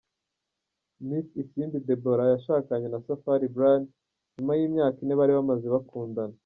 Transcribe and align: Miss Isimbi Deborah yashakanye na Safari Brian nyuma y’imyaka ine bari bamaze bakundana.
Miss 1.07 1.27
Isimbi 1.41 1.77
Deborah 1.87 2.31
yashakanye 2.33 2.87
na 2.89 2.99
Safari 3.05 3.45
Brian 3.55 3.83
nyuma 4.35 4.53
y’imyaka 4.59 4.97
ine 5.03 5.13
bari 5.19 5.33
bamaze 5.37 5.67
bakundana. 5.75 6.35